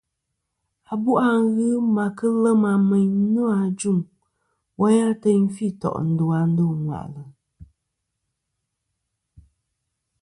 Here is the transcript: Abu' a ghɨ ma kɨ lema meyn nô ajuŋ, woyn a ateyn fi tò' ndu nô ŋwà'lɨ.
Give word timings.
Abu' 0.91 1.19
a 1.27 1.29
ghɨ 1.55 1.67
ma 1.95 2.05
kɨ 2.17 2.27
lema 2.43 2.71
meyn 2.89 3.09
nô 3.33 3.43
ajuŋ, 3.61 3.99
woyn 4.77 5.01
a 5.05 5.05
ateyn 5.11 5.43
fi 5.55 5.67
tò' 5.81 6.01
ndu 6.09 6.25
nô 6.55 6.65
ŋwà'lɨ. 6.83 7.23